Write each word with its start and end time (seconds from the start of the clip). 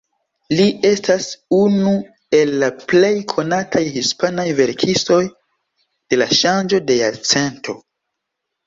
Li 0.59 0.63
estas 0.87 1.27
unu 1.57 1.91
el 2.39 2.55
la 2.65 2.71
plej 2.93 3.13
konataj 3.35 3.83
hispanaj 3.99 4.49
verkistoj 4.63 5.23
de 5.29 6.23
la 6.25 6.31
ŝanĝo 6.43 6.83
de 6.91 7.03
jarcento. 7.07 7.83